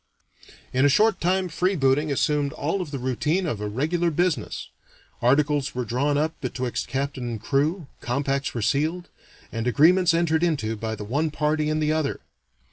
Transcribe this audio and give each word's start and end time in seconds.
In 0.73 0.83
a 0.83 0.89
short 0.89 1.21
time 1.21 1.47
freebooting 1.47 2.11
assumed 2.11 2.53
all 2.53 2.81
of 2.81 2.89
the 2.89 2.97
routine 2.97 3.45
of 3.45 3.61
a 3.61 3.67
regular 3.67 4.09
business. 4.09 4.69
Articles 5.21 5.75
were 5.75 5.85
drawn 5.85 6.17
up 6.17 6.33
betwixt 6.41 6.87
captain 6.87 7.29
and 7.29 7.39
crew, 7.39 7.85
compacts 7.99 8.55
were 8.55 8.63
sealed, 8.63 9.09
and 9.51 9.67
agreements 9.67 10.15
entered 10.15 10.41
into 10.41 10.75
by 10.75 10.95
the 10.95 11.03
one 11.03 11.29
party 11.29 11.69
and 11.69 11.83
the 11.83 11.91
other. 11.93 12.19